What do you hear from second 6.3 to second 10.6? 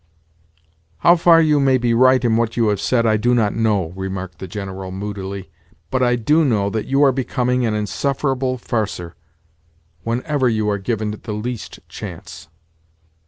know that you are becoming an insufferable farçeur whenever